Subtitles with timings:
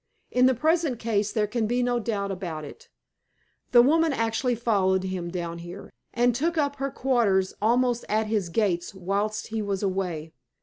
[0.31, 2.89] In the present case there can be no doubt about it.
[3.71, 8.49] The woman actually followed him down here, and took up her quarters almost at his
[8.49, 10.33] gates whilst he was away.